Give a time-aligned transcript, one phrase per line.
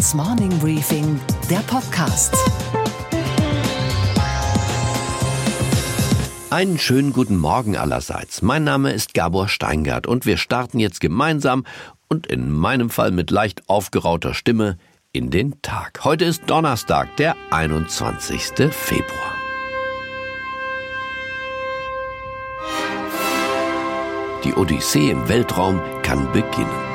[0.00, 2.34] Handelsblatts Morning Briefing, der Podcast.
[6.48, 8.40] Einen schönen guten Morgen allerseits.
[8.40, 11.64] Mein Name ist Gabor Steingart und wir starten jetzt gemeinsam
[12.08, 14.78] und in meinem Fall mit leicht aufgerauter Stimme
[15.12, 16.00] in den Tag.
[16.02, 18.72] Heute ist Donnerstag, der 21.
[18.72, 19.34] Februar.
[24.44, 26.89] Die Odyssee im Weltraum kann beginnen.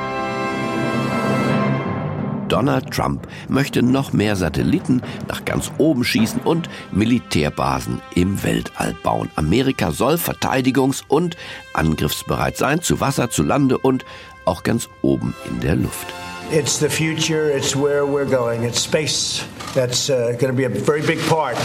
[2.48, 9.30] Donald Trump möchte noch mehr Satelliten nach ganz oben schießen und Militärbasen im Weltall bauen.
[9.36, 11.36] Amerika soll verteidigungs- und
[11.74, 14.04] angriffsbereit sein, zu Wasser, zu Lande und
[14.44, 16.06] auch ganz oben in der Luft.
[16.52, 18.62] It's the future, it's where we're going.
[18.62, 21.56] It's space that's uh, going to be a very big part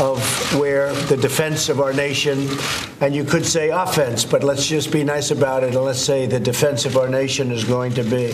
[0.00, 0.18] of
[0.58, 2.48] where the defense of our nation,
[3.00, 6.26] and you could say offense, but let's just be nice about it and let's say
[6.26, 8.32] the defense of our nation is going to be.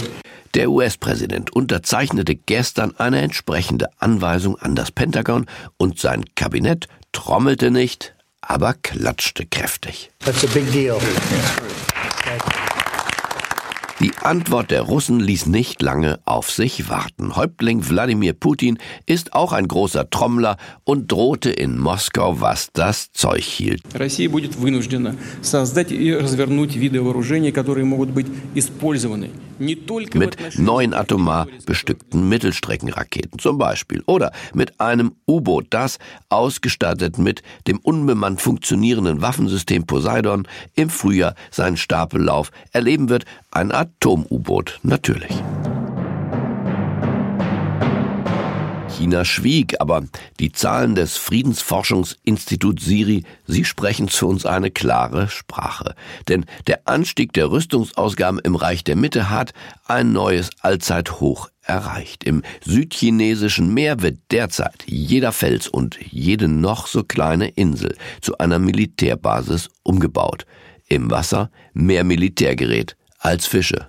[0.55, 5.47] Der US-Präsident unterzeichnete gestern eine entsprechende Anweisung an das Pentagon
[5.78, 10.11] und sein Kabinett trommelte nicht, aber klatschte kräftig.
[10.19, 10.98] That's a big deal.
[14.03, 17.37] Die Antwort der Russen ließ nicht lange auf sich warten.
[17.37, 23.44] Häuptling Wladimir Putin ist auch ein großer Trommler und drohte in Moskau, was das Zeug
[23.44, 23.81] hielt.
[23.98, 31.47] Russland wird gezwungen, soziale und verwernute Waffen zu entwickeln, die möglich sein mit neun atomar
[31.67, 39.86] bestückten Mittelstreckenraketen zum Beispiel oder mit einem U-Boot, das ausgestattet mit dem unbemannt funktionierenden Waffensystem
[39.86, 45.33] Poseidon im Frühjahr seinen Stapellauf erleben wird, ein Atom-U-Boot natürlich.
[49.03, 50.05] China schwieg, aber
[50.39, 55.97] die Zahlen des Friedensforschungsinstituts Siri, sie sprechen zu uns eine klare Sprache.
[56.28, 59.55] Denn der Anstieg der Rüstungsausgaben im Reich der Mitte hat
[59.86, 62.22] ein neues Allzeithoch erreicht.
[62.22, 68.60] Im südchinesischen Meer wird derzeit jeder Fels und jede noch so kleine Insel zu einer
[68.60, 70.47] Militärbasis umgebaut.
[70.87, 73.84] Im Wasser mehr Militärgerät als Fische.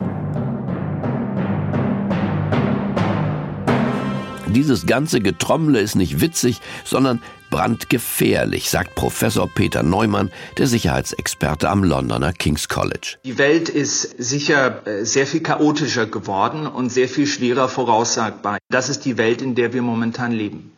[4.53, 11.83] Dieses ganze Getrommle ist nicht witzig, sondern brandgefährlich, sagt Professor Peter Neumann, der Sicherheitsexperte am
[11.83, 13.17] Londoner King's College.
[13.25, 18.59] Die Welt ist sicher äh, sehr viel chaotischer geworden und sehr viel schwerer voraussagbar.
[18.69, 20.71] Das ist die Welt, in der wir momentan leben.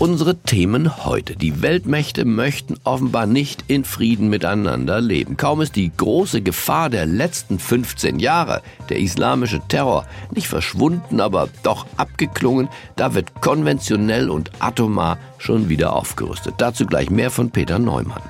[0.00, 1.36] Unsere Themen heute.
[1.36, 5.36] Die Weltmächte möchten offenbar nicht in Frieden miteinander leben.
[5.36, 11.50] Kaum ist die große Gefahr der letzten 15 Jahre, der islamische Terror, nicht verschwunden, aber
[11.62, 16.54] doch abgeklungen, da wird konventionell und atomar schon wieder aufgerüstet.
[16.56, 18.22] Dazu gleich mehr von Peter Neumann.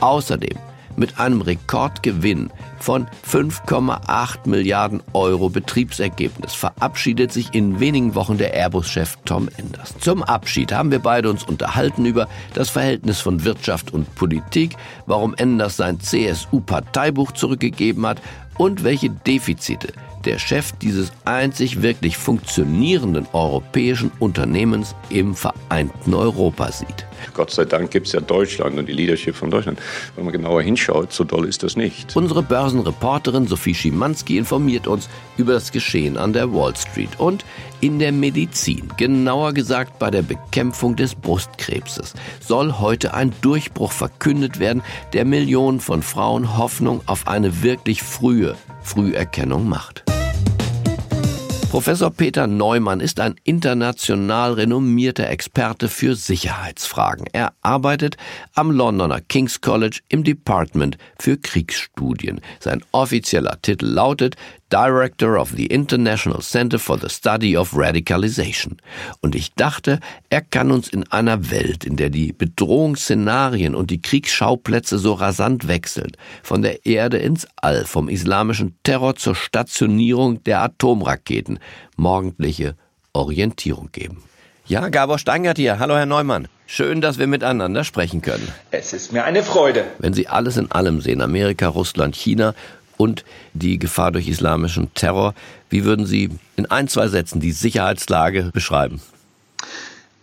[0.00, 0.56] Außerdem
[0.98, 9.16] mit einem Rekordgewinn von 5,8 Milliarden Euro Betriebsergebnis verabschiedet sich in wenigen Wochen der Airbus-Chef
[9.24, 9.94] Tom Enders.
[10.00, 14.76] Zum Abschied haben wir beide uns unterhalten über das Verhältnis von Wirtschaft und Politik,
[15.06, 18.20] warum Enders sein CSU-Parteibuch zurückgegeben hat
[18.56, 19.92] und welche Defizite
[20.24, 27.07] der Chef dieses einzig wirklich funktionierenden europäischen Unternehmens im vereinten Europa sieht.
[27.34, 29.78] Gott sei Dank gibt es ja Deutschland und die Leadership von Deutschland.
[30.16, 32.14] Wenn man genauer hinschaut, so doll ist das nicht.
[32.16, 37.44] Unsere Börsenreporterin Sophie Schimanski informiert uns über das Geschehen an der Wall Street und
[37.80, 44.58] in der Medizin, genauer gesagt bei der Bekämpfung des Brustkrebses, soll heute ein Durchbruch verkündet
[44.58, 50.04] werden, der Millionen von Frauen Hoffnung auf eine wirklich frühe Früherkennung macht.
[51.70, 57.26] Professor Peter Neumann ist ein international renommierter Experte für Sicherheitsfragen.
[57.32, 58.16] Er arbeitet
[58.54, 62.40] am Londoner King's College im Department für Kriegsstudien.
[62.58, 64.36] Sein offizieller Titel lautet
[64.70, 68.76] Director of the International Center for the Study of Radicalization.
[69.20, 74.02] Und ich dachte, er kann uns in einer Welt, in der die Bedrohungsszenarien und die
[74.02, 76.12] Kriegsschauplätze so rasant wechseln,
[76.42, 81.58] von der Erde ins All, vom islamischen Terror zur Stationierung der Atomraketen,
[81.96, 82.76] morgendliche
[83.12, 84.22] Orientierung geben.
[84.66, 85.78] Ja, Gabor Steingart hier.
[85.78, 86.46] Hallo, Herr Neumann.
[86.66, 88.46] Schön, dass wir miteinander sprechen können.
[88.70, 89.84] Es ist mir eine Freude.
[89.98, 92.54] Wenn Sie alles in allem sehen, Amerika, Russland, China
[92.98, 93.24] und
[93.54, 95.34] die Gefahr durch islamischen Terror,
[95.70, 99.00] wie würden Sie in ein, zwei Sätzen die Sicherheitslage beschreiben?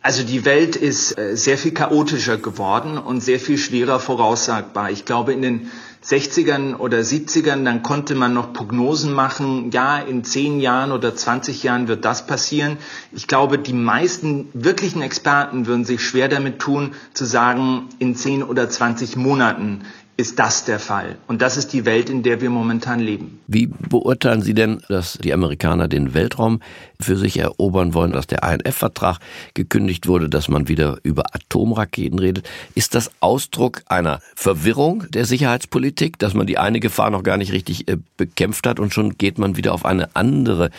[0.05, 4.91] Also die Welt ist äh, sehr viel chaotischer geworden und sehr viel schwerer voraussagbar.
[4.91, 5.71] Ich glaube, in den
[6.03, 11.63] 60ern oder 70ern, dann konnte man noch Prognosen machen, ja, in 10 Jahren oder 20
[11.63, 12.77] Jahren wird das passieren.
[13.11, 18.43] Ich glaube, die meisten wirklichen Experten würden sich schwer damit tun, zu sagen, in 10
[18.43, 19.85] oder 20 Monaten
[20.17, 21.17] ist das der Fall.
[21.27, 23.39] Und das ist die Welt, in der wir momentan leben.
[23.47, 26.61] Wie beurteilen Sie denn, dass die Amerikaner den Weltraum
[26.99, 29.19] für sich erobern wollen, dass der INF-Vertrag
[29.53, 32.47] gekündigt wurde, dass man wieder über Atomraketen redet?
[32.75, 37.51] Ist das Ausdruck einer Verwirrung der Sicherheitspolitik, dass man die eine Gefahr noch gar nicht
[37.51, 40.69] richtig äh, bekämpft hat und schon geht man wieder auf eine andere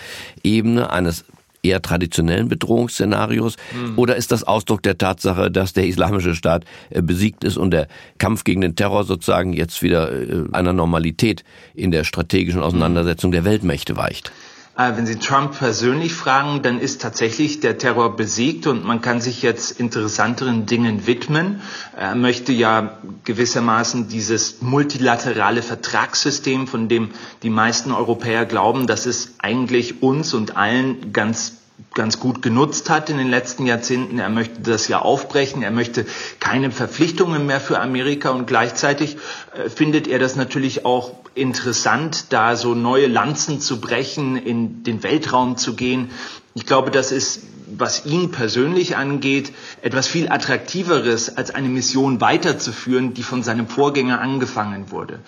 [0.43, 1.25] Ebene eines
[1.67, 3.57] eher traditionellen Bedrohungsszenarios?
[3.75, 3.99] Mhm.
[3.99, 7.89] Oder ist das Ausdruck der Tatsache, dass der Islamische Staat äh, besiegt ist und der
[8.19, 13.45] Kampf gegen den Terror sozusagen jetzt wieder äh, einer Normalität in der strategischen Auseinandersetzung der
[13.45, 14.33] Weltmächte weicht?
[14.77, 19.21] Äh, wenn Sie Trump persönlich fragen, dann ist tatsächlich der Terror besiegt und man kann
[19.21, 21.63] sich jetzt interessanteren Dingen widmen.
[21.97, 27.11] Er möchte ja gewissermaßen dieses multilaterale Vertragssystem, von dem
[27.43, 31.55] die meisten Europäer glauben, dass es eigentlich uns und allen ganz
[31.95, 34.19] ganz gut genutzt hat in den letzten Jahrzehnten.
[34.19, 35.63] Er möchte das ja aufbrechen.
[35.63, 36.07] Er möchte
[36.41, 39.17] keine Verpflichtungen mehr für Amerika und gleichzeitig
[39.57, 45.03] äh, findet er das natürlich auch interessant, da so neue Lanzen zu brechen, in den
[45.03, 46.11] Weltraum zu gehen.
[46.55, 49.53] Ich glaube, das ist, was ihn persönlich angeht,
[49.83, 55.21] etwas viel attraktiveres als eine Mission weiterzuführen, die von seinem Vorgänger angefangen wurde.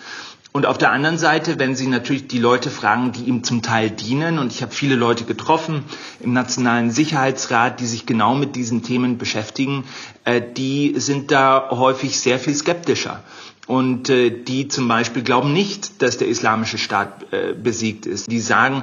[0.51, 3.91] Und auf der anderen Seite, wenn Sie natürlich die Leute fragen, die ihm zum Teil
[3.91, 5.83] dienen, und ich habe viele Leute getroffen
[6.21, 9.83] im Nationalen Sicherheitsrat, die sich genau mit diesen Themen beschäftigen,
[10.25, 13.23] äh, die sind da häufig sehr viel skeptischer.
[13.69, 18.31] Und äh, die zum Beispiel glauben nicht, dass der islamische Staat äh, besiegt ist.
[18.31, 18.81] Die sagen,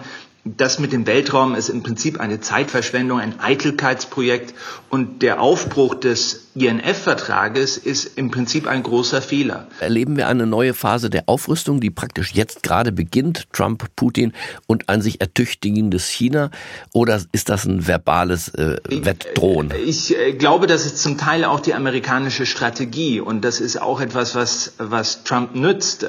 [0.56, 4.54] das mit dem Weltraum ist im Prinzip eine Zeitverschwendung, ein Eitelkeitsprojekt
[4.90, 9.66] und der Aufbruch des INF-Vertrages ist im Prinzip ein großer Fehler.
[9.80, 14.32] Erleben wir eine neue Phase der Aufrüstung, die praktisch jetzt gerade beginnt, Trump, Putin
[14.66, 16.50] und ein sich ertüchtigendes China?
[16.94, 19.72] Oder ist das ein verbales äh, Wettdrohen?
[19.84, 23.82] Ich, ich äh, glaube, das ist zum Teil auch die amerikanische Strategie und das ist
[23.82, 26.06] auch etwas, was, was Trump nützt.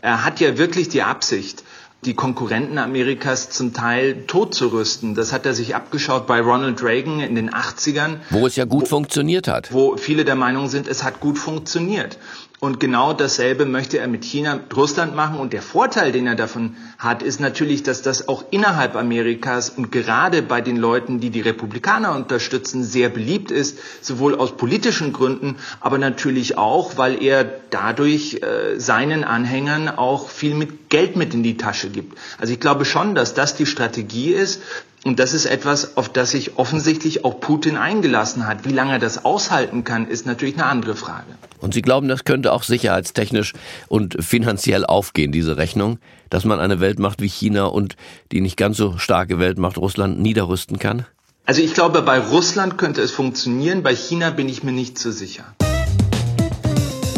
[0.00, 1.64] Er hat ja wirklich die Absicht,
[2.04, 5.14] die Konkurrenten Amerikas zum Teil totzurüsten.
[5.14, 8.16] Das hat er sich abgeschaut bei Ronald Reagan in den 80ern.
[8.30, 9.72] Wo es ja gut wo, funktioniert hat.
[9.72, 12.18] Wo viele der Meinung sind, es hat gut funktioniert.
[12.58, 15.38] Und genau dasselbe möchte er mit China, mit Russland machen.
[15.38, 19.90] Und der Vorteil, den er davon hat, ist natürlich, dass das auch innerhalb Amerikas und
[19.90, 25.56] gerade bei den Leuten, die die Republikaner unterstützen, sehr beliebt ist, sowohl aus politischen Gründen,
[25.80, 31.42] aber natürlich auch, weil er dadurch äh, seinen Anhängern auch viel mit Geld mit in
[31.42, 32.18] die Tasche gibt.
[32.38, 34.60] Also ich glaube schon, dass das die Strategie ist,
[35.04, 38.64] und das ist etwas, auf das sich offensichtlich auch Putin eingelassen hat.
[38.64, 41.26] Wie lange er das aushalten kann, ist natürlich eine andere Frage.
[41.58, 43.54] Und Sie glauben, das könnte auch sicherheitstechnisch
[43.88, 45.98] und finanziell aufgehen, diese Rechnung,
[46.30, 47.96] dass man eine Weltmacht wie China und
[48.30, 51.06] die nicht ganz so starke Weltmacht Russland niederrüsten kann?
[51.46, 55.10] Also ich glaube, bei Russland könnte es funktionieren, bei China bin ich mir nicht so
[55.10, 55.44] sicher.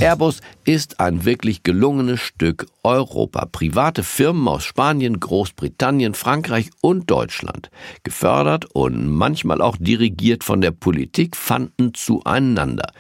[0.04, 3.46] Airbus ist ein wirklich gelungenes Stück Europa.
[3.46, 7.70] Private Firmen aus Spanien, Großbritannien, Frankreich und Deutschland,
[8.02, 12.92] gefördert und manchmal auch dirigiert von der Politik, fanden zueinander.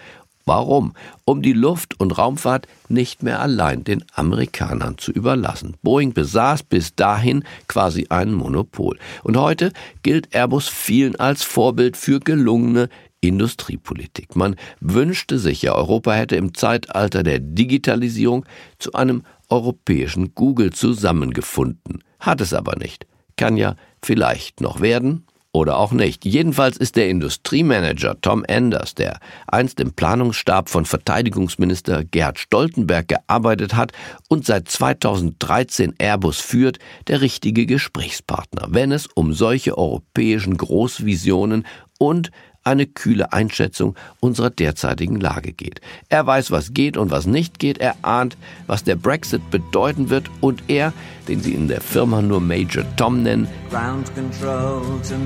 [0.46, 0.94] Warum?
[1.26, 5.76] Um die Luft- und Raumfahrt nicht mehr allein den Amerikanern zu überlassen.
[5.82, 8.98] Boeing besaß bis dahin quasi ein Monopol.
[9.22, 9.72] Und heute
[10.02, 12.88] gilt Airbus vielen als Vorbild für gelungene
[13.28, 14.36] Industriepolitik.
[14.36, 18.44] Man wünschte sich ja, Europa hätte im Zeitalter der Digitalisierung
[18.78, 22.02] zu einem europäischen Google zusammengefunden.
[22.20, 23.06] Hat es aber nicht.
[23.36, 26.24] Kann ja vielleicht noch werden oder auch nicht.
[26.24, 33.76] Jedenfalls ist der Industriemanager Tom Enders, der einst im Planungsstab von Verteidigungsminister Gerhard Stoltenberg gearbeitet
[33.76, 33.92] hat
[34.28, 41.64] und seit 2013 Airbus führt, der richtige Gesprächspartner, wenn es um solche europäischen Großvisionen
[41.98, 42.32] und
[42.64, 45.80] eine kühle Einschätzung unserer derzeitigen Lage geht.
[46.08, 50.30] Er weiß, was geht und was nicht geht, er ahnt, was der Brexit bedeuten wird
[50.40, 50.92] und er,
[51.28, 53.48] den sie in der Firma nur Major Tom nennen,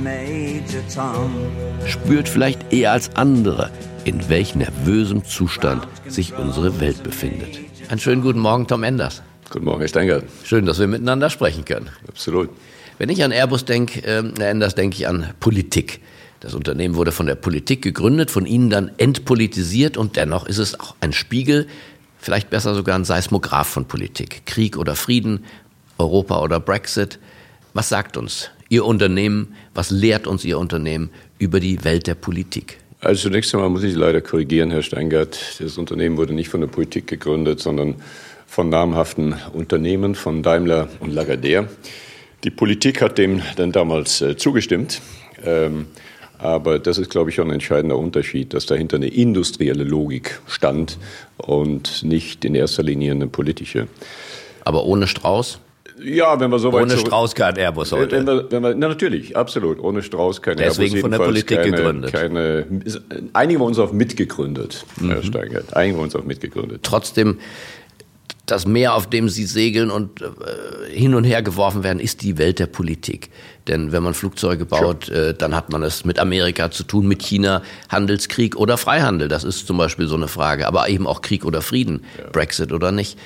[0.02, 1.30] Major Tom.
[1.87, 3.71] spürt vielleicht eher als andere,
[4.04, 7.61] in welch nervösem Zustand sich unsere Welt befindet.
[7.88, 9.23] Einen schönen guten Morgen, Tom Enders.
[9.50, 10.25] Guten Morgen, Herr Steingart.
[10.45, 11.88] Schön, dass wir miteinander sprechen können.
[12.07, 12.50] Absolut.
[12.99, 16.00] Wenn ich an Airbus denke, äh, Herr Enders, denke ich an Politik.
[16.40, 20.78] Das Unternehmen wurde von der Politik gegründet, von ihnen dann entpolitisiert und dennoch ist es
[20.78, 21.66] auch ein Spiegel,
[22.18, 24.42] vielleicht besser sogar ein Seismograph von Politik.
[24.47, 25.45] Krieg oder Frieden,
[25.99, 27.18] Europa oder Brexit.
[27.75, 32.78] Was sagt uns Ihr Unternehmen, was lehrt uns Ihr Unternehmen über die Welt der Politik?
[33.00, 35.38] Also zunächst einmal muss ich leider korrigieren, Herr Steingart.
[35.61, 37.97] Das Unternehmen wurde nicht von der Politik gegründet, sondern
[38.47, 41.66] von namhaften Unternehmen, von Daimler und Lagardère.
[42.45, 45.00] Die Politik hat dem dann damals äh, zugestimmt.
[45.45, 45.87] Ähm,
[46.38, 50.99] Aber das ist, glaube ich, schon ein entscheidender Unterschied, dass dahinter eine industrielle Logik stand
[51.37, 53.88] und nicht in erster Linie eine politische.
[54.64, 55.59] Aber ohne Strauß?
[56.00, 58.16] Ja, wenn wir so weit Ohne Strauß kein Airbus heute.
[58.16, 59.80] Wenn wir, wenn wir, na, natürlich, absolut.
[59.80, 61.00] Ohne Strauß kein Deswegen Airbus.
[61.00, 62.12] von der Politik keine, gegründet.
[62.12, 62.66] Keine,
[63.33, 65.11] einigen wir uns auf mitgegründet, Mhm.
[65.11, 65.75] Herr Steingart.
[65.75, 66.83] Einigen wir uns auf mitgegründet.
[66.85, 67.38] Trotzdem,
[68.50, 70.26] das Meer, auf dem Sie segeln und äh,
[70.90, 73.31] hin und her geworfen werden, ist die Welt der Politik.
[73.67, 77.23] Denn wenn man Flugzeuge baut, äh, dann hat man es mit Amerika zu tun, mit
[77.23, 79.28] China, Handelskrieg oder Freihandel.
[79.28, 80.67] Das ist zum Beispiel so eine Frage.
[80.67, 82.02] Aber eben auch Krieg oder Frieden,
[82.33, 83.19] Brexit oder nicht.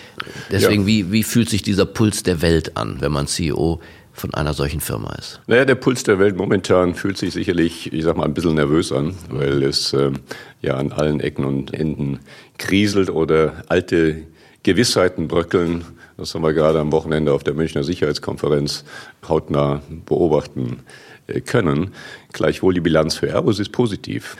[0.50, 0.87] Deswegen, Ja.
[0.88, 3.81] wie, wie fühlt sich dieser Puls der Welt an, wenn man CEO
[4.14, 5.41] von einer solchen Firma ist?
[5.47, 8.93] Naja, der Puls der Welt momentan fühlt sich sicherlich, ich sag mal, ein bisschen nervös
[8.93, 10.14] an, weil es ähm,
[10.61, 12.19] ja an allen Ecken und Enden
[12.59, 14.23] kriselt oder alte
[14.62, 15.85] Gewissheiten bröckeln.
[16.16, 18.85] Das haben wir gerade am Wochenende auf der Münchner Sicherheitskonferenz
[19.28, 20.81] hautnah beobachten
[21.26, 21.92] äh, können.
[22.33, 24.37] Gleichwohl die Bilanz für Airbus ist positiv.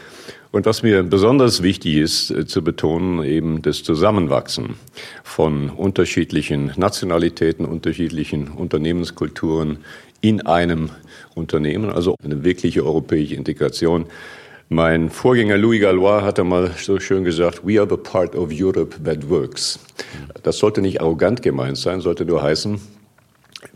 [0.52, 4.76] Und was mir besonders wichtig ist äh, zu betonen, eben das Zusammenwachsen
[5.25, 9.79] von unterschiedlichen Nationalitäten, unterschiedlichen Unternehmenskulturen
[10.21, 10.91] in einem
[11.35, 14.07] Unternehmen, also eine wirkliche europäische Integration.
[14.73, 18.97] Mein Vorgänger Louis Gallois hatte mal so schön gesagt, we are the part of Europe
[19.05, 19.79] that works.
[20.45, 22.81] Das sollte nicht arrogant gemeint sein, sollte nur heißen,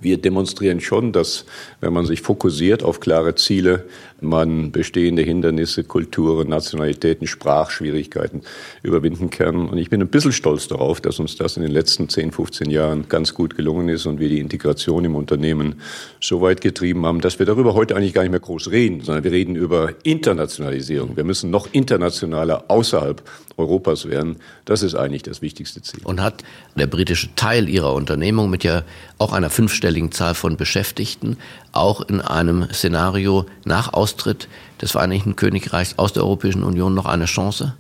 [0.01, 1.45] wir demonstrieren schon, dass
[1.81, 3.85] wenn man sich fokussiert auf klare Ziele,
[4.21, 8.43] man bestehende Hindernisse, Kulturen, Nationalitäten, Sprachschwierigkeiten
[8.83, 9.69] überwinden kann.
[9.69, 12.71] Und ich bin ein bisschen stolz darauf, dass uns das in den letzten 10, 15
[12.71, 15.81] Jahren ganz gut gelungen ist und wir die Integration im Unternehmen
[16.21, 19.25] so weit getrieben haben, dass wir darüber heute eigentlich gar nicht mehr groß reden, sondern
[19.25, 21.17] wir reden über Internationalisierung.
[21.17, 23.23] Wir müssen noch internationaler außerhalb
[23.57, 24.37] Europas werden.
[24.65, 26.01] Das ist eigentlich das wichtigste Ziel.
[26.05, 26.45] Und hat
[26.75, 28.83] der britische Teil ihrer Unternehmung mit ja
[29.19, 31.37] auch einer fünfstelligen Zahl von Beschäftigten
[31.73, 34.49] auch in einem Szenario nach Austritt
[34.81, 37.75] des Vereinigten Königreichs aus der Europäischen Union noch eine Chance?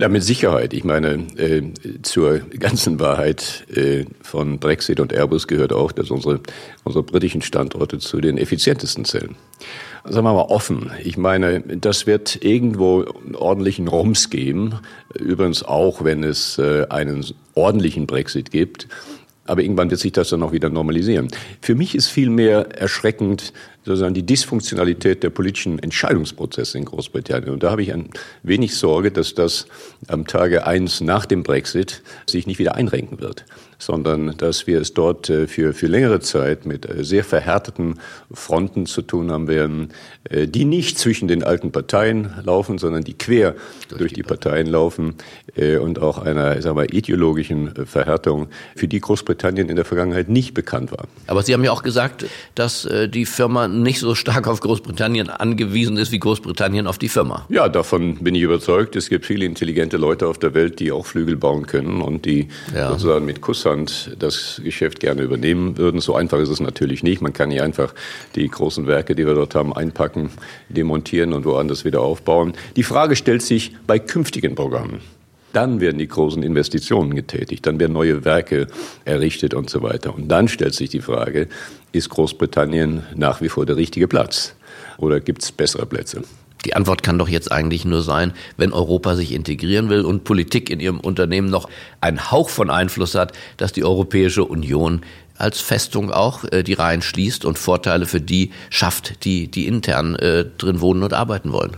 [0.00, 0.74] Ja, mit Sicherheit.
[0.74, 1.62] Ich meine, äh,
[2.02, 6.40] zur ganzen Wahrheit äh, von Brexit und Airbus gehört auch, dass unsere,
[6.84, 9.34] unsere britischen Standorte zu den effizientesten zählen.
[10.04, 10.90] Sagen wir mal offen.
[11.02, 14.74] Ich meine, das wird irgendwo einen ordentlichen Rums geben.
[15.14, 17.24] Übrigens auch, wenn es äh, einen
[17.54, 18.88] ordentlichen Brexit gibt.
[19.44, 21.28] Aber irgendwann wird sich das dann auch wieder normalisieren.
[21.62, 27.54] Für mich ist vielmehr erschreckend sozusagen die Dysfunktionalität der politischen Entscheidungsprozesse in Großbritannien.
[27.54, 28.10] Und da habe ich ein
[28.42, 29.66] wenig Sorge, dass das
[30.06, 33.46] am Tage eins nach dem Brexit sich nicht wieder einrenken wird,
[33.78, 38.00] sondern dass wir es dort äh, für, für längere Zeit mit äh, sehr verhärteten
[38.32, 39.90] Fronten zu tun haben werden,
[40.28, 43.54] äh, die nicht zwischen den alten Parteien laufen, sondern die quer
[43.88, 45.14] durch, durch die, die Parteien laufen
[45.82, 50.92] und auch einer sagen wir, ideologischen Verhärtung, für die Großbritannien in der Vergangenheit nicht bekannt
[50.92, 51.08] war.
[51.26, 55.96] Aber Sie haben ja auch gesagt, dass die Firma nicht so stark auf Großbritannien angewiesen
[55.96, 57.44] ist wie Großbritannien auf die Firma.
[57.48, 58.94] Ja, davon bin ich überzeugt.
[58.94, 62.48] Es gibt viele intelligente Leute auf der Welt, die auch Flügel bauen können und die
[62.74, 62.90] ja.
[62.90, 66.00] sozusagen mit Kusshand das Geschäft gerne übernehmen würden.
[66.00, 67.20] So einfach ist es natürlich nicht.
[67.20, 67.94] Man kann nicht einfach
[68.34, 70.30] die großen Werke, die wir dort haben, einpacken,
[70.68, 72.54] demontieren und woanders wieder aufbauen.
[72.76, 75.00] Die Frage stellt sich bei künftigen Programmen.
[75.52, 78.66] Dann werden die großen Investitionen getätigt, dann werden neue Werke
[79.06, 80.14] errichtet und so weiter.
[80.14, 81.48] Und dann stellt sich die Frage,
[81.92, 84.54] ist Großbritannien nach wie vor der richtige Platz
[84.98, 86.22] oder gibt es bessere Plätze?
[86.64, 90.70] Die Antwort kann doch jetzt eigentlich nur sein, wenn Europa sich integrieren will und Politik
[90.70, 91.68] in ihrem Unternehmen noch
[92.00, 95.02] einen Hauch von Einfluss hat, dass die Europäische Union
[95.36, 100.16] als Festung auch äh, die Reihen schließt und Vorteile für die schafft, die, die intern
[100.16, 101.76] äh, drin wohnen und arbeiten wollen.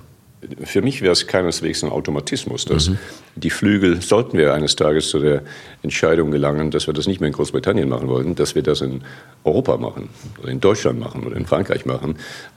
[0.65, 2.99] Für mich wäre es keineswegs ein Automatismus, dass mhm.
[3.37, 5.43] die Flügel, sollten wir eines Tages zu der
[5.83, 9.03] Entscheidung gelangen, dass wir das nicht mehr in Großbritannien machen wollen, dass wir das in
[9.45, 10.09] Europa machen
[10.41, 12.17] oder in Deutschland machen oder in Frankreich machen.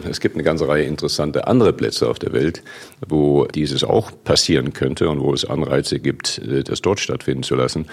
[0.10, 2.64] Es gibt eine ganze Reihe interessante andere Plätze auf der Welt,
[3.08, 7.88] wo dieses auch passieren könnte und wo es Anreize gibt, das dort stattfinden zu lassen.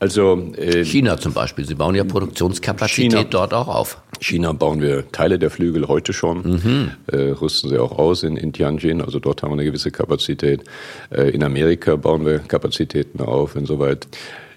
[0.00, 1.64] Also äh, China zum Beispiel.
[1.64, 3.98] Sie bauen ja Produktionskapazität China, dort auch auf.
[4.20, 6.90] China bauen wir Teile der Flügel heute schon, mhm.
[7.06, 9.00] äh, rüsten sie auch aus in, in Tianjin.
[9.00, 10.64] Also dort haben wir eine gewisse Kapazität.
[11.10, 13.56] Äh, in Amerika bauen wir Kapazitäten auf.
[13.56, 14.06] Insoweit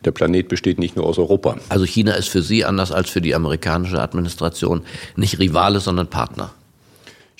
[0.05, 1.57] der Planet besteht nicht nur aus Europa.
[1.69, 4.81] Also China ist für Sie anders als für die amerikanische Administration
[5.15, 6.51] nicht Rivale, sondern Partner.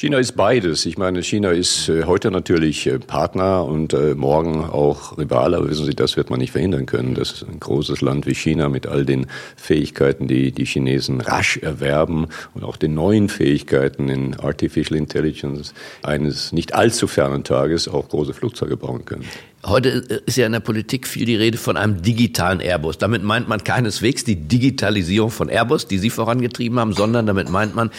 [0.02, 0.88] China ist beides.
[0.88, 5.58] Ich meine, China ist äh, heute natürlich äh, Partner und äh, morgen auch Rivale.
[5.58, 7.14] Aber wissen Sie, das wird man nicht verhindern können.
[7.14, 11.58] Das ist ein großes Land wie China mit all den Fähigkeiten, die die Chinesen rasch
[11.58, 18.10] erwerben und auch den neuen Fähigkeiten in Artificial Intelligence eines nicht allzu fernen Tages auch
[18.10, 19.26] große Flugzeuge bauen können.
[19.64, 22.98] Heute ist ja in der Politik viel die Rede von einem digitalen Airbus.
[22.98, 27.76] Damit meint man keineswegs die Digitalisierung von Airbus, die Sie vorangetrieben haben, sondern damit meint
[27.76, 27.92] man,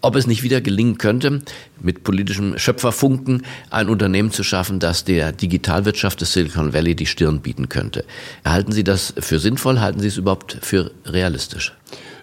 [0.00, 1.42] ob es nicht wieder gelingen könnte,
[1.80, 7.40] mit politischem Schöpferfunken ein Unternehmen zu schaffen, das der Digitalwirtschaft des Silicon Valley die Stirn
[7.40, 8.04] bieten könnte.
[8.44, 9.80] Halten Sie das für sinnvoll?
[9.80, 11.72] Halten Sie es überhaupt für realistisch?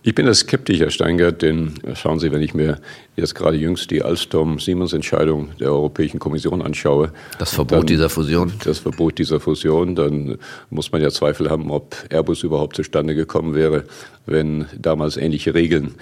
[0.07, 2.77] Ich bin da skeptisch, Herr Steingart, denn schauen Sie, wenn ich mir
[3.15, 7.11] jetzt gerade jüngst die Alstom-Siemens-Entscheidung der Europäischen Kommission anschaue.
[7.39, 8.53] Das Verbot dann, dieser Fusion?
[8.63, 10.37] Das Verbot dieser Fusion, dann
[10.69, 13.85] muss man ja Zweifel haben, ob Airbus überhaupt zustande gekommen wäre,
[14.27, 15.95] wenn damals ähnliche Regeln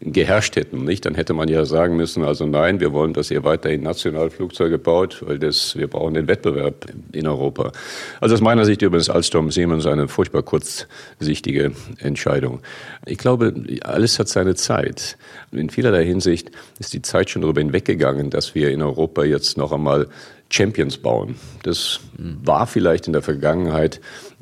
[0.00, 1.04] geherrscht hätten, nicht?
[1.04, 5.22] Dann hätte man ja sagen müssen, also nein, wir wollen, dass ihr weiterhin Nationalflugzeuge baut,
[5.26, 7.72] weil das, wir brauchen den Wettbewerb in Europa.
[8.20, 12.60] Also aus meiner Sicht übrigens Alstom Siemens eine furchtbar kurzsichtige Entscheidung.
[13.04, 15.18] Ich glaube, alles hat seine Zeit.
[15.52, 19.72] In vielerlei Hinsicht ist die Zeit schon darüber hinweggegangen, dass wir in Europa jetzt noch
[19.72, 20.08] einmal
[20.48, 21.34] Champions bauen.
[21.62, 24.00] Das war vielleicht in der Vergangenheit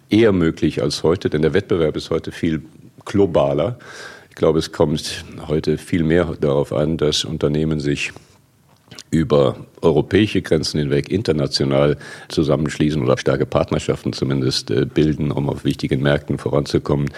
[0.08, 2.62] eher möglich als heute, denn der Wettbewerb ist heute viel
[3.04, 3.78] globaler
[4.38, 8.12] glaube, es kommt heute viel mehr darauf an, dass Unternehmen sich
[9.11, 16.02] über europäische Grenzen hinweg international zusammenschließen oder starke Partnerschaften zumindest äh, bilden, um auf wichtigen
[16.02, 17.11] Märkten voranzukommen,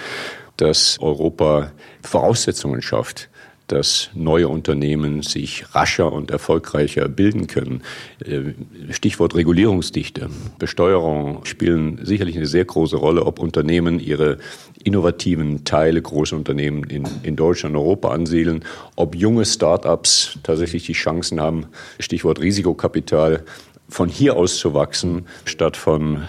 [0.57, 1.73] dass Europa
[2.03, 3.30] Voraussetzungen schafft,
[3.73, 7.83] dass neue Unternehmen sich rascher und erfolgreicher bilden können.
[8.25, 8.55] Äh,
[8.93, 10.29] Stichwort Regulierungsdichte.
[10.59, 14.39] Besteuerung spielen sicherlich eine sehr große Rolle, ob Unternehmen ihre
[14.83, 18.65] innovativen Teile, große Unternehmen in, in Deutschland, Europa ansiedeln,
[18.97, 21.67] ob junge Start-ups tatsächlich die Chancen haben,
[21.99, 23.45] Stichwort Risikokapital,
[23.89, 26.23] von hier aus zu wachsen, statt von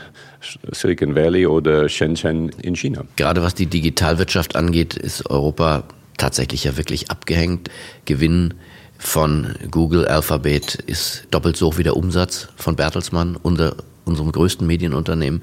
[0.72, 3.04] Silicon Valley oder Shenzhen in China.
[3.16, 5.84] Gerade was die Digitalwirtschaft angeht, ist Europa
[6.22, 7.70] tatsächlich ja wirklich abgehängt.
[8.06, 8.54] Gewinn
[8.98, 13.75] von Google Alphabet ist doppelt so hoch wie der Umsatz von Bertelsmann, unser,
[14.06, 15.42] unserem größten Medienunternehmen.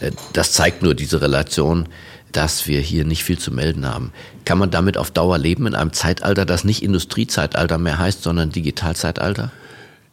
[0.00, 1.88] Äh, das zeigt nur diese Relation,
[2.32, 4.12] dass wir hier nicht viel zu melden haben.
[4.44, 8.50] Kann man damit auf Dauer leben in einem Zeitalter, das nicht Industriezeitalter mehr heißt, sondern
[8.50, 9.50] Digitalzeitalter?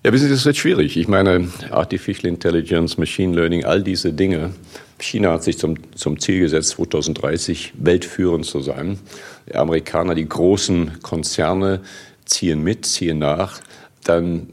[0.05, 0.97] Ja, wissen Sie, das wird schwierig.
[0.97, 4.51] Ich meine, Artificial Intelligence, Machine Learning, all diese Dinge.
[4.99, 8.99] China hat sich zum, zum Ziel gesetzt, 2030 weltführend zu sein.
[9.53, 11.81] Amerikaner, die großen Konzerne
[12.25, 13.59] ziehen mit, ziehen nach.
[14.03, 14.49] Dann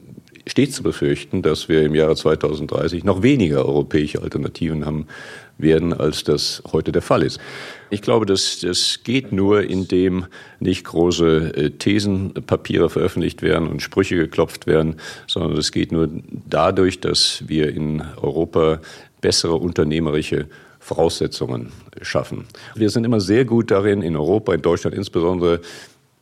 [0.46, 5.07] steht zu befürchten, dass wir im Jahre 2030 noch weniger europäische Alternativen haben
[5.59, 7.38] werden, als das heute der Fall ist.
[7.90, 10.26] Ich glaube, das, das geht nur, indem
[10.61, 16.09] nicht große äh, Thesenpapiere veröffentlicht werden und Sprüche geklopft werden, sondern es geht nur
[16.48, 18.81] dadurch, dass wir in Europa
[19.20, 20.46] bessere unternehmerische
[20.83, 22.45] Voraussetzungen schaffen.
[22.75, 25.61] Wir sind immer sehr gut darin, in Europa, in Deutschland insbesondere,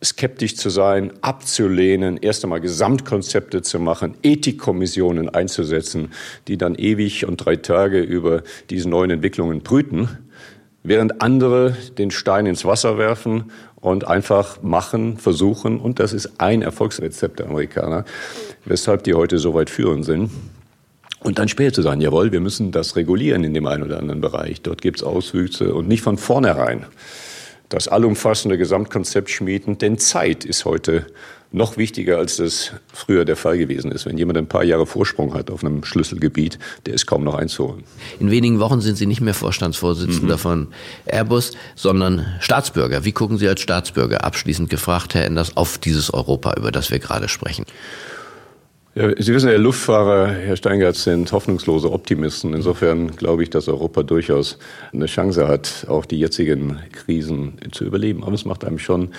[0.05, 6.11] skeptisch zu sein, abzulehnen, erst einmal Gesamtkonzepte zu machen, Ethikkommissionen einzusetzen,
[6.47, 10.09] die dann ewig und drei Tage über diese neuen Entwicklungen brüten,
[10.83, 15.81] während andere den Stein ins Wasser werfen und einfach machen, versuchen.
[15.81, 18.05] Und das ist ein Erfolgsrezept der Amerikaner,
[18.67, 20.31] weshalb die heute so weit führend sind.
[21.23, 24.21] Und dann später zu sagen, jawohl, wir müssen das regulieren in dem einen oder anderen
[24.21, 24.63] Bereich.
[24.63, 26.87] Dort gibt es Auswüchse und nicht von vornherein
[27.69, 31.07] das allumfassende Gesamtkonzept schmieden, denn Zeit ist heute
[31.53, 34.07] noch wichtiger, als das früher der Fall gewesen ist.
[34.07, 37.85] Wenn jemand ein paar Jahre Vorsprung hat auf einem Schlüsselgebiet, der ist kaum noch einzuholen.
[38.21, 40.41] In wenigen Wochen sind Sie nicht mehr Vorstandsvorsitzender mhm.
[40.41, 40.69] von
[41.07, 43.05] Airbus, sondern Staatsbürger.
[43.05, 46.99] Wie gucken Sie als Staatsbürger, abschließend gefragt, Herr Enders, auf dieses Europa, über das wir
[46.99, 47.65] gerade sprechen?
[48.97, 52.55] Ja, Sie wissen, der Luftfahrer, Herr Steingart, sind hoffnungslose Optimisten.
[52.55, 54.59] Insofern glaube ich, dass Europa durchaus
[54.93, 58.25] eine Chance hat, auch die jetzigen Krisen zu überleben.
[58.25, 59.11] Aber es macht einem schon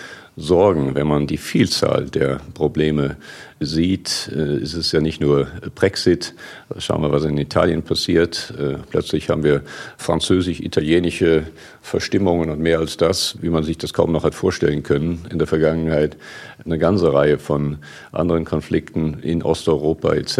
[0.41, 3.17] Sorgen, wenn man die Vielzahl der Probleme
[3.61, 4.31] sieht.
[4.35, 6.33] Äh, ist es ja nicht nur Brexit.
[6.79, 8.53] Schauen wir, was in Italien passiert.
[8.57, 9.61] Äh, plötzlich haben wir
[9.97, 11.43] französisch-italienische
[11.81, 15.37] Verstimmungen und mehr als das, wie man sich das kaum noch hat vorstellen können in
[15.37, 16.17] der Vergangenheit.
[16.65, 17.77] Eine ganze Reihe von
[18.11, 20.39] anderen Konflikten in Osteuropa etc.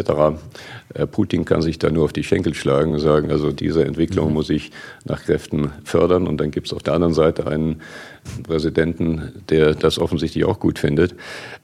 [0.94, 4.30] Äh, Putin kann sich da nur auf die Schenkel schlagen und sagen, also diese Entwicklung
[4.30, 4.34] mhm.
[4.34, 4.72] muss ich
[5.06, 6.28] nach Kräften fördern.
[6.28, 7.82] Und dann gibt es auf der anderen Seite einen
[8.44, 11.16] Präsidenten, der das offensichtlich auch gut findet.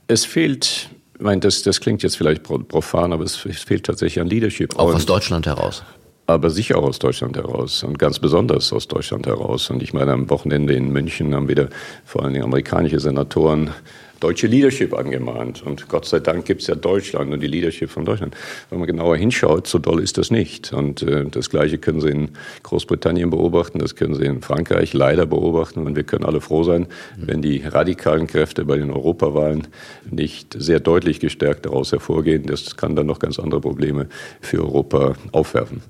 [0.08, 4.22] Es fehlt, ich meine, das, das klingt jetzt vielleicht profan, aber es, es fehlt tatsächlich
[4.22, 4.78] an Leadership.
[4.78, 5.84] Auch aus Deutschland heraus
[6.28, 9.70] aber sicher auch aus Deutschland heraus und ganz besonders aus Deutschland heraus.
[9.70, 11.70] Und ich meine, am Wochenende in München haben wieder
[12.04, 13.72] vor allen Dingen amerikanische Senatoren
[14.19, 15.63] deutsche Leadership angemahnt.
[15.63, 18.36] Und Gott sei Dank gibt es ja Deutschland und die Leadership von Deutschland.
[18.69, 20.73] Wenn man genauer hinschaut, so doll ist das nicht.
[20.73, 22.30] Und äh, das Gleiche können Sie in
[22.63, 25.86] Großbritannien beobachten, das können Sie in Frankreich leider beobachten.
[25.86, 29.67] Und wir können alle froh sein, wenn die radikalen Kräfte bei den Europawahlen
[30.10, 32.43] nicht sehr deutlich gestärkt daraus hervorgehen.
[32.45, 34.08] Das kann dann noch ganz andere Probleme
[34.41, 35.82] für Europa aufwerfen.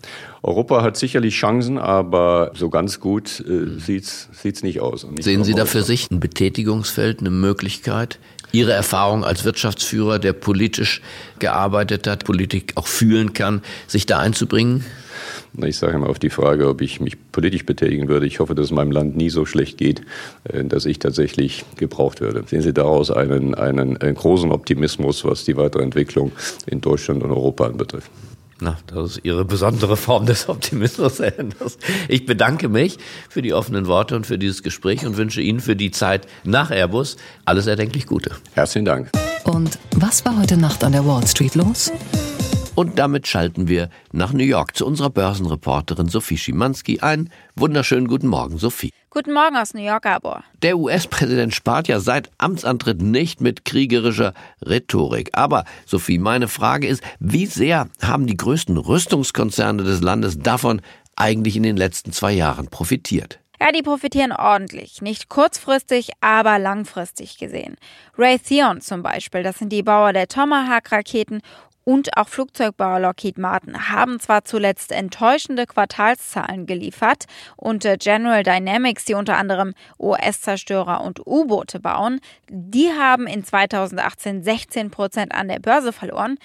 [0.43, 5.05] Europa hat sicherlich Chancen, aber so ganz gut äh, sieht's sieht's nicht aus.
[5.05, 8.19] Nicht Sehen Sie da für sich ein Betätigungsfeld, eine Möglichkeit,
[8.51, 11.01] Ihre Erfahrung als Wirtschaftsführer, der politisch
[11.39, 14.85] gearbeitet hat, Politik auch fühlen kann, sich da einzubringen?
[15.65, 18.27] Ich sage immer auf die Frage, ob ich mich politisch betätigen würde.
[18.27, 20.01] Ich hoffe, dass es meinem Land nie so schlecht geht,
[20.43, 22.43] äh, dass ich tatsächlich gebraucht werde.
[22.45, 26.31] Sehen Sie daraus einen, einen, einen großen Optimismus, was die weitere Entwicklung
[26.67, 28.11] in Deutschland und Europa anbetrifft?
[28.59, 31.77] Na, das ist Ihre besondere Form des Optimismus, Herr Enders.
[32.07, 32.97] Ich bedanke mich
[33.29, 36.71] für die offenen Worte und für dieses Gespräch und wünsche Ihnen für die Zeit nach
[36.71, 38.31] Airbus alles erdenklich Gute.
[38.53, 39.11] Herzlichen Dank.
[39.43, 41.91] Und was war heute Nacht an der Wall Street los?
[42.77, 46.99] Und damit schalten wir nach New York zu unserer Börsenreporterin Sophie Schimanski.
[46.99, 48.91] Einen wunderschönen guten Morgen, Sophie.
[49.09, 50.43] Guten Morgen aus New York, Gabor.
[50.61, 55.31] Der US-Präsident spart ja seit Amtsantritt nicht mit kriegerischer Rhetorik.
[55.33, 60.83] Aber, Sophie, meine Frage ist, wie sehr haben die größten Rüstungskonzerne des Landes davon
[61.15, 63.39] eigentlich in den letzten zwei Jahren profitiert?
[63.59, 65.01] Ja, die profitieren ordentlich.
[65.01, 67.75] Nicht kurzfristig, aber langfristig gesehen.
[68.15, 71.41] Raytheon zum Beispiel, das sind die Bauer der Tomahawk-Raketen
[71.87, 79.05] und auch Flugzeugbauer Lockheed Martin haben zwar zuletzt enttäuschende Quartalszahlen geliefert und äh, General Dynamics,
[79.05, 82.19] die unter anderem US-Zerstörer und U-Boote bauen,
[82.49, 86.37] die haben in 2018 16 Prozent an der Börse verloren.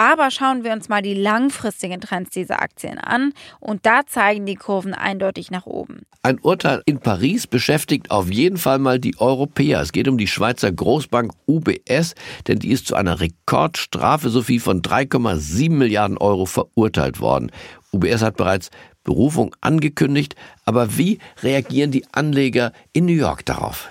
[0.00, 4.54] Aber schauen wir uns mal die langfristigen Trends dieser Aktien an und da zeigen die
[4.54, 6.02] Kurven eindeutig nach oben.
[6.22, 9.80] Ein Urteil in Paris beschäftigt auf jeden Fall mal die Europäer.
[9.80, 12.14] Es geht um die Schweizer Großbank UBS,
[12.46, 17.50] denn die ist zu einer Rekordstrafe Sophie von 3,7 Milliarden Euro verurteilt worden.
[17.92, 18.70] UBS hat bereits
[19.02, 23.88] Berufung angekündigt, aber wie reagieren die Anleger in New York darauf?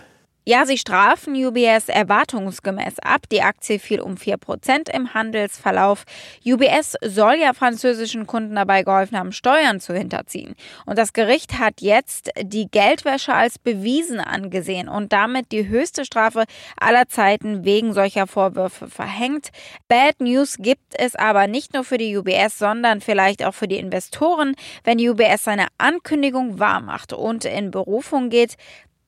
[0.49, 3.27] Ja, sie strafen UBS erwartungsgemäß ab.
[3.33, 6.05] Die Aktie fiel um 4% im Handelsverlauf.
[6.45, 10.55] UBS soll ja französischen Kunden dabei geholfen haben, Steuern zu hinterziehen.
[10.85, 16.45] Und das Gericht hat jetzt die Geldwäsche als bewiesen angesehen und damit die höchste Strafe
[16.79, 19.49] aller Zeiten wegen solcher Vorwürfe verhängt.
[19.89, 23.79] Bad News gibt es aber nicht nur für die UBS, sondern vielleicht auch für die
[23.79, 24.55] Investoren.
[24.85, 28.55] Wenn UBS seine Ankündigung wahrmacht und in Berufung geht,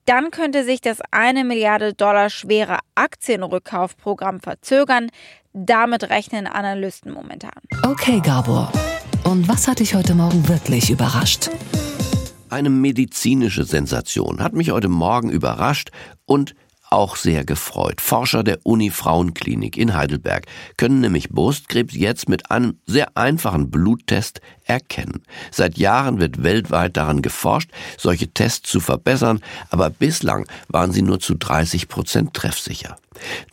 [0.06, 5.10] dann könnte sich das eine Milliarde Dollar schwere Aktienrückkaufprogramm verzögern.
[5.52, 7.50] Damit rechnen Analysten momentan.
[7.84, 8.72] Okay, Gabor.
[9.24, 11.50] Und was hat dich heute Morgen wirklich überrascht?
[12.48, 15.90] Eine medizinische Sensation hat mich heute Morgen überrascht
[16.24, 16.54] und
[16.90, 18.00] auch sehr gefreut.
[18.00, 24.40] Forscher der Uni Frauenklinik in Heidelberg können nämlich Brustkrebs jetzt mit einem sehr einfachen Bluttest
[24.70, 25.22] erkennen.
[25.50, 31.20] Seit Jahren wird weltweit daran geforscht, solche Tests zu verbessern, aber bislang waren sie nur
[31.20, 32.96] zu 30 Prozent treffsicher.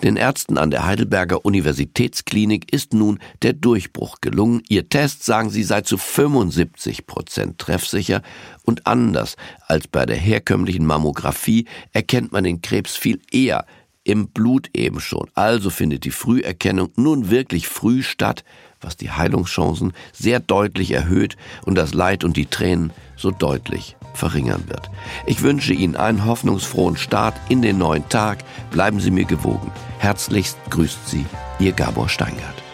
[0.03, 4.61] Den Ärzten an der Heidelberger Universitätsklinik ist nun der Durchbruch gelungen.
[4.69, 8.21] Ihr Test, sagen sie, sei zu 75 Prozent treffsicher
[8.63, 13.65] und anders als bei der herkömmlichen Mammographie erkennt man den Krebs viel eher
[14.07, 15.27] im Blut eben schon.
[15.35, 18.45] Also findet die Früherkennung nun wirklich früh statt,
[18.79, 24.63] was die Heilungschancen sehr deutlich erhöht und das Leid und die Tränen so deutlich verringern
[24.67, 24.89] wird.
[25.25, 28.39] Ich wünsche Ihnen einen hoffnungsfrohen Start in den neuen Tag.
[28.71, 29.71] Bleiben Sie mir gewogen.
[29.99, 31.25] Herzlichst grüßt Sie
[31.59, 32.66] Ihr Gabor Steingart.